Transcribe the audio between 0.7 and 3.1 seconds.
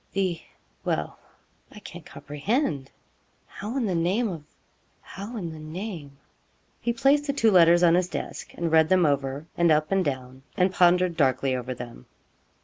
Well I can't comprehend